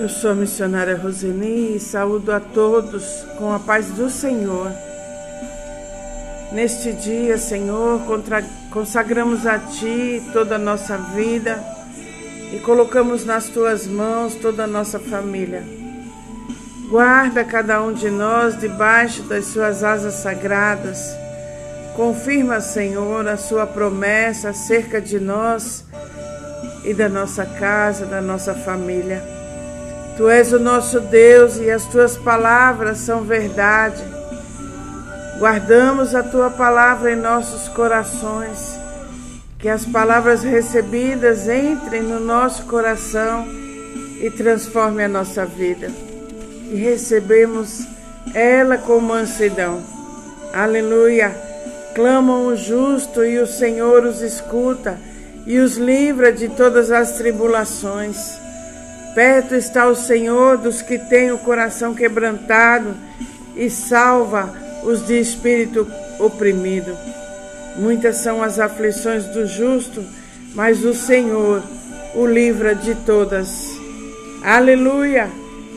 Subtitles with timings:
[0.00, 4.72] Eu sou a missionária Roseni e saúdo a todos com a paz do Senhor.
[6.52, 8.00] Neste dia, Senhor,
[8.70, 11.62] consagramos a Ti toda a nossa vida
[12.50, 15.62] e colocamos nas Tuas mãos toda a nossa família.
[16.88, 21.14] Guarda cada um de nós debaixo das Suas asas sagradas.
[21.94, 25.84] Confirma, Senhor, a Sua promessa acerca de nós
[26.86, 29.39] e da nossa casa, da nossa família.
[30.20, 34.04] Tu és o nosso Deus e as tuas palavras são verdade.
[35.38, 38.78] Guardamos a tua palavra em nossos corações.
[39.58, 43.48] Que as palavras recebidas entrem no nosso coração
[44.20, 45.90] e transformem a nossa vida.
[46.70, 47.86] E recebemos
[48.34, 49.82] ela com mansidão.
[50.52, 51.34] Aleluia.
[51.94, 54.98] Clamam o justo e o Senhor os escuta
[55.46, 58.39] e os livra de todas as tribulações.
[59.14, 62.94] Perto está o Senhor dos que têm o coração quebrantado
[63.56, 65.86] e salva os de espírito
[66.18, 66.96] oprimido.
[67.76, 70.04] Muitas são as aflições do justo,
[70.54, 71.62] mas o Senhor
[72.14, 73.68] o livra de todas.
[74.42, 75.28] Aleluia!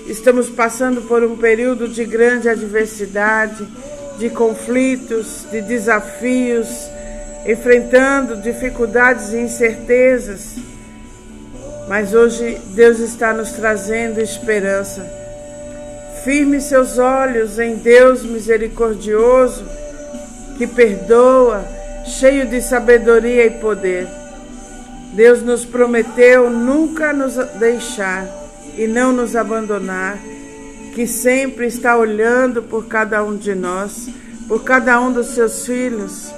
[0.07, 3.65] Estamos passando por um período de grande adversidade,
[4.17, 6.89] de conflitos, de desafios,
[7.45, 10.55] enfrentando dificuldades e incertezas.
[11.87, 15.05] Mas hoje Deus está nos trazendo esperança.
[16.23, 19.65] Firme seus olhos em Deus misericordioso,
[20.57, 21.65] que perdoa,
[22.05, 24.07] cheio de sabedoria e poder.
[25.13, 28.25] Deus nos prometeu nunca nos deixar
[28.77, 30.17] e não nos abandonar,
[30.95, 34.07] que sempre está olhando por cada um de nós,
[34.47, 36.31] por cada um dos seus filhos.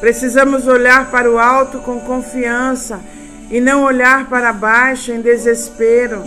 [0.00, 3.00] Precisamos olhar para o alto com confiança
[3.52, 6.24] e não olhar para baixo em desespero.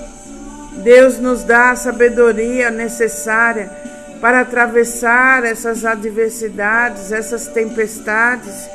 [0.84, 3.68] Deus nos dá a sabedoria necessária
[4.22, 8.70] para atravessar essas adversidades, essas tempestades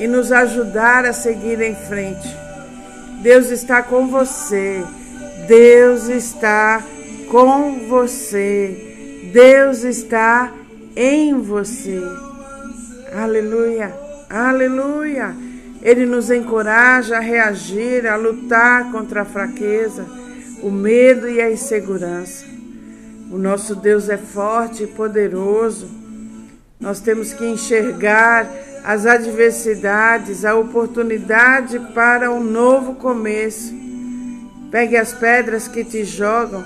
[0.00, 2.28] e nos ajudar a seguir em frente.
[3.22, 4.82] Deus está com você.
[5.46, 6.82] Deus está
[7.30, 9.30] com você.
[9.32, 10.52] Deus está
[10.96, 12.02] em você.
[13.12, 13.94] Aleluia.
[14.28, 15.53] Aleluia.
[15.84, 20.06] Ele nos encoraja a reagir, a lutar contra a fraqueza,
[20.62, 22.46] o medo e a insegurança.
[23.30, 25.90] O nosso Deus é forte e poderoso.
[26.80, 28.50] Nós temos que enxergar
[28.82, 33.74] as adversidades, a oportunidade para um novo começo.
[34.70, 36.64] Pegue as pedras que te jogam,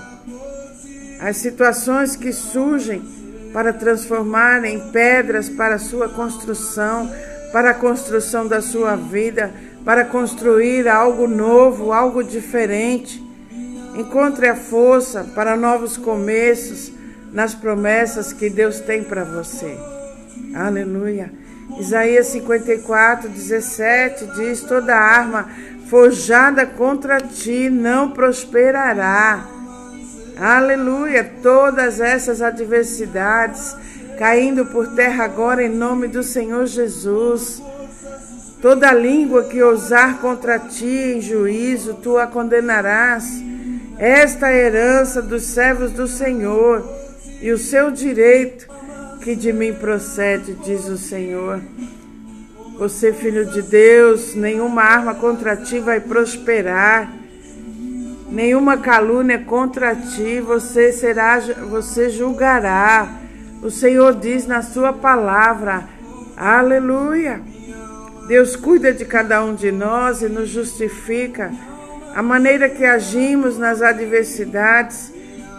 [1.20, 3.02] as situações que surgem
[3.52, 7.10] para transformar em pedras para a sua construção,
[7.52, 9.52] para a construção da sua vida,
[9.84, 13.22] para construir algo novo, algo diferente.
[13.94, 16.92] Encontre a força para novos começos
[17.32, 19.76] nas promessas que Deus tem para você.
[20.54, 21.32] Aleluia.
[21.78, 25.48] Isaías 54, 17 diz: Toda arma
[25.88, 29.46] forjada contra ti não prosperará.
[30.38, 31.32] Aleluia.
[31.42, 33.76] Todas essas adversidades
[34.18, 37.62] caindo por terra agora em nome do Senhor Jesus.
[38.60, 43.40] Toda língua que ousar contra ti em juízo, tu a condenarás.
[43.96, 46.84] Esta é herança dos servos do Senhor
[47.40, 48.66] e o seu direito
[49.22, 51.60] que de mim procede, diz o Senhor.
[52.76, 57.12] Você, filho de Deus, nenhuma arma contra ti vai prosperar.
[58.30, 63.17] Nenhuma calúnia contra ti você será você julgará.
[63.60, 65.88] O Senhor diz na sua palavra:
[66.36, 67.40] Aleluia.
[68.28, 71.50] Deus cuida de cada um de nós e nos justifica.
[72.14, 75.12] A maneira que agimos nas adversidades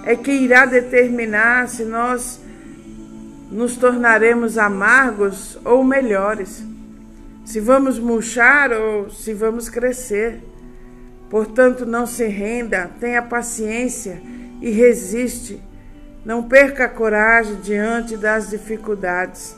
[0.06, 2.40] é que irá determinar se nós
[3.52, 6.64] nos tornaremos amargos ou melhores,
[7.44, 10.42] se vamos murchar ou se vamos crescer.
[11.30, 14.22] Portanto, não se renda, tenha paciência
[14.62, 15.62] e resiste
[16.30, 19.58] não perca a coragem diante das dificuldades.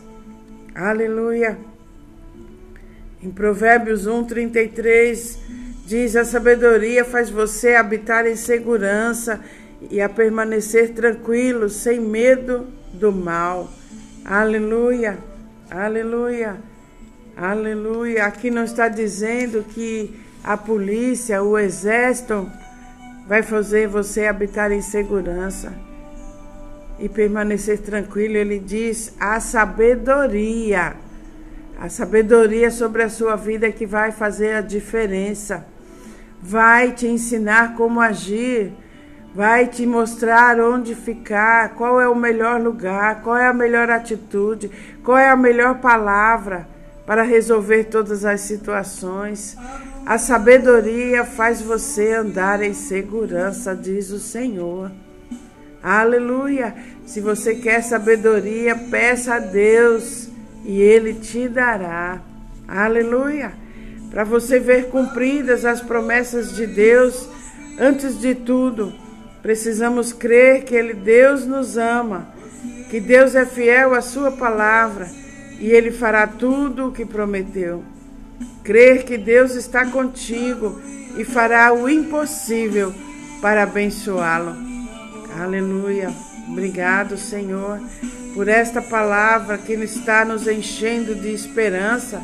[0.74, 1.58] Aleluia.
[3.22, 5.38] Em Provérbios 1:33
[5.86, 9.42] diz: "A sabedoria faz você habitar em segurança
[9.90, 13.70] e a permanecer tranquilo, sem medo do mal."
[14.24, 15.18] Aleluia.
[15.70, 16.56] Aleluia.
[17.36, 18.26] Aleluia.
[18.28, 22.50] Aqui não está dizendo que a polícia, o exército
[23.28, 25.91] vai fazer você habitar em segurança
[27.02, 30.96] e permanecer tranquilo, ele diz a sabedoria.
[31.80, 35.66] A sabedoria sobre a sua vida que vai fazer a diferença.
[36.42, 38.72] Vai te ensinar como agir.
[39.34, 44.70] vai te mostrar onde ficar, qual é o melhor lugar, qual é a melhor atitude,
[45.04, 46.68] qual é a melhor palavra
[47.06, 49.56] para resolver todas as situações.
[50.06, 54.92] A sabedoria faz você andar em segurança, diz o Senhor.
[55.84, 56.76] Aleluia!
[57.06, 60.30] Se você quer sabedoria, peça a Deus
[60.64, 62.22] e Ele te dará.
[62.68, 63.54] Aleluia!
[64.10, 67.28] Para você ver cumpridas as promessas de Deus,
[67.80, 68.94] antes de tudo,
[69.42, 72.28] Precisamos crer que Ele, Deus, nos ama,
[72.90, 75.10] que Deus é fiel à Sua palavra
[75.60, 77.84] e Ele fará tudo o que prometeu.
[78.64, 80.80] Crer que Deus está contigo
[81.18, 82.94] e fará o impossível
[83.42, 84.71] para abençoá-lo.
[85.40, 86.12] Aleluia.
[86.48, 87.80] Obrigado, Senhor,
[88.34, 92.22] por esta palavra que está nos enchendo de esperança.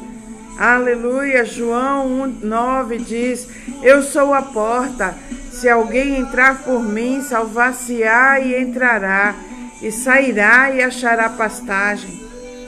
[0.58, 1.46] Aleluia.
[1.46, 2.08] João
[2.42, 3.48] 1:9 diz:
[3.84, 5.16] Eu sou a porta.
[5.52, 9.36] Se alguém entrar por mim, salvar-se-á e entrará,
[9.82, 12.28] e sairá e achará pastagem.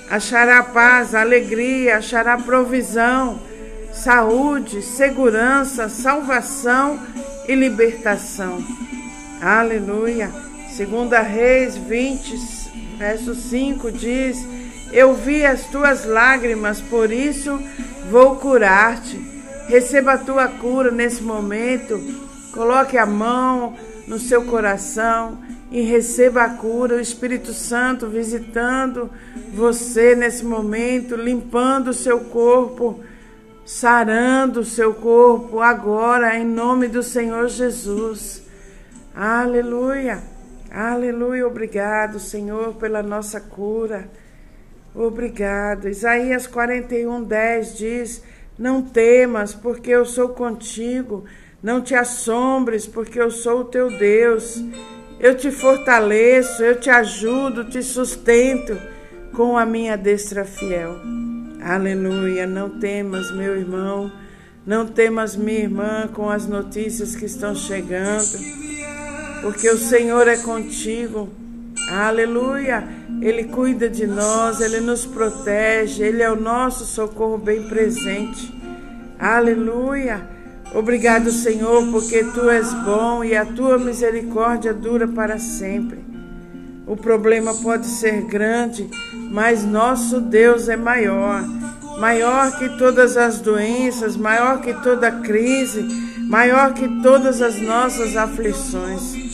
[0.10, 3.40] Achará paz, alegria, achará provisão,
[3.92, 7.00] saúde, segurança, salvação
[7.48, 8.64] e libertação.
[9.42, 10.32] Aleluia.
[10.70, 14.38] Segunda Reis 20, verso 5 diz:
[14.92, 17.60] Eu vi as tuas lágrimas, por isso
[18.10, 19.18] vou curar-te.
[19.68, 22.00] Receba a tua cura nesse momento
[22.52, 23.76] Coloque a mão
[24.08, 25.38] no seu coração
[25.72, 29.10] e receba a cura, o Espírito Santo visitando
[29.54, 33.02] você nesse momento, limpando o seu corpo,
[33.64, 38.42] sarando o seu corpo agora, em nome do Senhor Jesus.
[39.16, 40.22] Aleluia,
[40.72, 41.48] aleluia.
[41.48, 44.10] Obrigado, Senhor, pela nossa cura.
[44.94, 45.88] Obrigado.
[45.88, 48.24] Isaías 41, 10 diz:
[48.58, 51.26] Não temas, porque eu sou contigo.
[51.62, 54.64] Não te assombres, porque eu sou o teu Deus.
[55.20, 58.80] Eu te fortaleço, eu te ajudo, te sustento
[59.34, 60.96] com a minha destra fiel.
[61.62, 62.48] Aleluia.
[62.48, 64.10] Não temas, meu irmão.
[64.66, 68.38] Não temas, minha irmã, com as notícias que estão chegando,
[69.42, 71.30] porque o Senhor é contigo.
[71.90, 72.88] Aleluia.
[73.22, 78.54] Ele cuida de nós, ele nos protege, ele é o nosso socorro bem presente.
[79.20, 80.22] Aleluia.
[80.74, 86.00] Obrigado, Senhor, porque tu és bom e a tua misericórdia dura para sempre.
[86.86, 88.90] O problema pode ser grande,
[89.32, 91.44] mas nosso Deus é maior.
[92.00, 95.84] Maior que todas as doenças, maior que toda crise,
[96.30, 99.29] maior que todas as nossas aflições.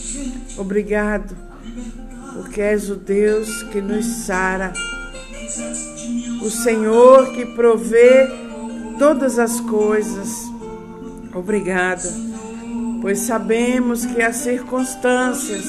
[0.58, 1.36] Obrigado,
[2.34, 4.72] porque és o Deus que nos sara.
[6.42, 8.28] O Senhor que provê
[8.98, 10.46] todas as coisas
[11.36, 12.08] Obrigada,
[13.02, 15.66] pois sabemos que as circunstâncias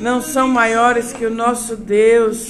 [0.00, 2.48] não são maiores que o nosso Deus.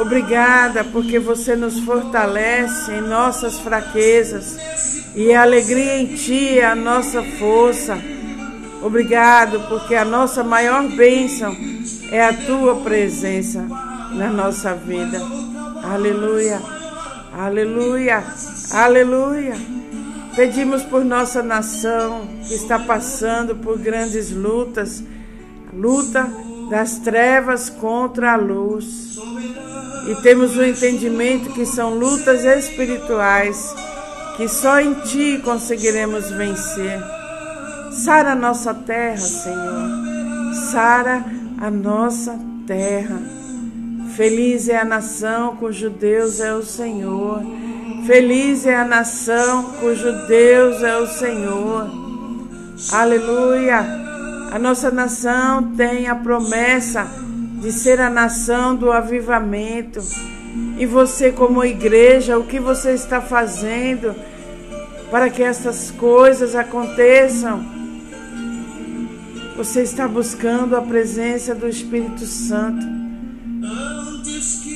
[0.00, 4.56] Obrigada, porque você nos fortalece em nossas fraquezas
[5.16, 7.98] e a alegria em Ti é a nossa força.
[8.82, 11.56] Obrigado, porque a nossa maior bênção
[12.10, 13.64] é a Tua presença
[14.14, 15.20] na nossa vida.
[15.84, 16.60] Aleluia,
[17.32, 18.24] aleluia,
[18.72, 19.54] aleluia.
[20.34, 25.02] Pedimos por nossa nação que está passando por grandes lutas,
[25.72, 26.28] luta
[26.68, 29.16] das trevas contra a luz.
[30.08, 33.74] E temos o entendimento que são lutas espirituais
[34.36, 37.21] que só em Ti conseguiremos vencer.
[37.92, 40.54] Sara a nossa terra, Senhor.
[40.70, 41.24] Sara
[41.60, 43.20] a nossa terra.
[44.16, 47.42] Feliz é a nação cujo Deus é o Senhor.
[48.06, 51.90] Feliz é a nação cujo Deus é o Senhor.
[52.92, 53.78] Aleluia.
[54.50, 57.06] A nossa nação tem a promessa
[57.60, 60.00] de ser a nação do avivamento.
[60.78, 64.14] E você, como igreja, o que você está fazendo
[65.10, 67.71] para que essas coisas aconteçam?
[69.62, 72.84] Você está buscando a presença do Espírito Santo.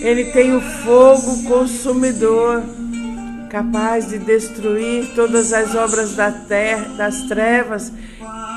[0.00, 2.62] Ele tem o fogo consumidor
[3.50, 7.92] capaz de destruir todas as obras da terra, das trevas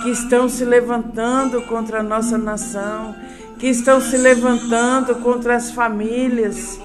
[0.04, 3.16] que estão se levantando contra a nossa nação,
[3.58, 6.80] que estão se levantando contra as famílias.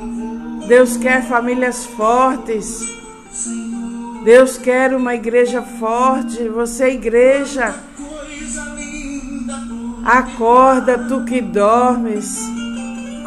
[0.67, 2.81] Deus quer famílias fortes.
[4.25, 6.49] Deus quer uma igreja forte.
[6.49, 7.75] Você, igreja,
[10.05, 12.41] acorda, tu que dormes.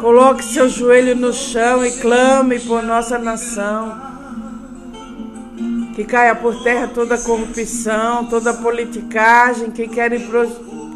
[0.00, 4.08] Coloque seu joelho no chão e clame por nossa nação
[5.98, 10.30] que caia por terra toda corrupção, toda politicagem que querem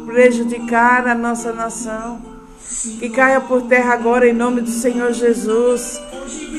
[0.05, 2.21] prejudicar a nossa nação.
[2.99, 6.01] Que caia por terra agora em nome do Senhor Jesus.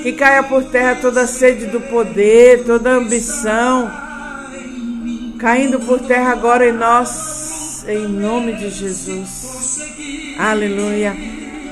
[0.02, 3.90] Que caia por terra toda sede do poder, toda ambição.
[5.38, 7.08] Caindo por terra agora em nós,
[7.88, 9.80] em nome de Jesus.
[10.38, 11.14] Aleluia.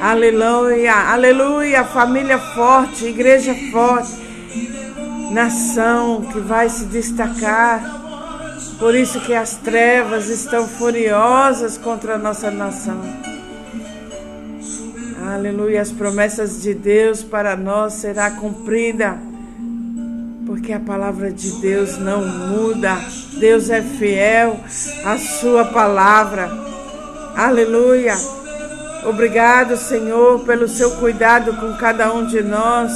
[0.01, 0.95] Aleluia.
[0.95, 1.85] Aleluia.
[1.85, 4.23] Família forte, igreja forte.
[5.33, 8.03] Nação que vai se destacar
[8.83, 13.01] por isso que as trevas estão furiosas contra a nossa nação.
[15.25, 19.21] Aleluia, as promessas de Deus para nós será cumprida.
[20.53, 22.95] Porque a palavra de Deus não muda.
[23.39, 24.61] Deus é fiel
[25.03, 26.51] à sua palavra.
[27.35, 28.15] Aleluia.
[29.09, 32.93] Obrigado, Senhor, pelo seu cuidado com cada um de nós.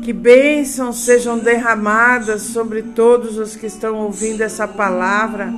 [0.00, 5.52] Que bênçãos sejam derramadas sobre todos os que estão ouvindo essa palavra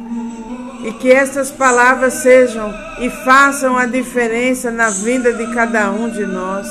[0.82, 6.24] e que essas palavras sejam e façam a diferença na vida de cada um de
[6.24, 6.66] nós.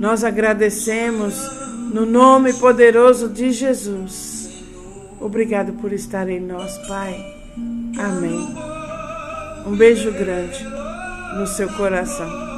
[0.00, 1.61] Nós agradecemos
[1.92, 4.50] no nome poderoso de Jesus.
[5.20, 7.14] Obrigado por estar em nós, Pai.
[7.98, 8.48] Amém.
[9.66, 10.64] Um beijo grande
[11.36, 12.51] no seu coração.